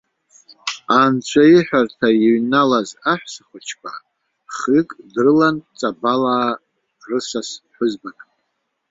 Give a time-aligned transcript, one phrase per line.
[1.01, 3.91] Анцәаиҳәарҭа иҩналаз аҳәсахәыҷқәа
[4.55, 6.49] хҩык дрылан ҵабалаа
[7.07, 8.19] рысас ԥҳәызбак.